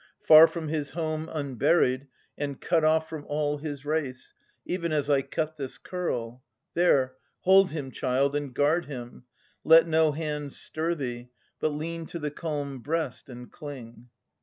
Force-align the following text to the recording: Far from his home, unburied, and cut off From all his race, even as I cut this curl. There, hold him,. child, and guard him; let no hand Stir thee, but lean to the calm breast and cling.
Far 0.23 0.47
from 0.47 0.69
his 0.69 0.89
home, 0.89 1.29
unburied, 1.31 2.07
and 2.35 2.59
cut 2.59 2.83
off 2.83 3.07
From 3.07 3.23
all 3.27 3.59
his 3.59 3.85
race, 3.85 4.33
even 4.65 4.91
as 4.91 5.11
I 5.11 5.21
cut 5.21 5.57
this 5.57 5.77
curl. 5.77 6.41
There, 6.73 7.13
hold 7.41 7.69
him,. 7.69 7.91
child, 7.91 8.35
and 8.35 8.51
guard 8.51 8.85
him; 8.85 9.25
let 9.63 9.85
no 9.87 10.11
hand 10.11 10.53
Stir 10.53 10.95
thee, 10.95 11.29
but 11.59 11.69
lean 11.69 12.07
to 12.07 12.17
the 12.17 12.31
calm 12.31 12.79
breast 12.79 13.29
and 13.29 13.51
cling. 13.51 14.09